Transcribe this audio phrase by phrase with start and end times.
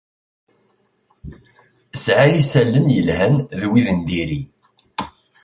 [2.03, 4.41] Sɛiɣ isalan yelhan d wid n diri.